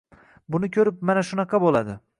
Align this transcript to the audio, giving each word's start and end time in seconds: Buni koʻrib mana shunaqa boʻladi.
Buni 0.55 0.69
koʻrib 0.79 1.05
mana 1.11 1.27
shunaqa 1.29 1.65
boʻladi. 1.67 2.03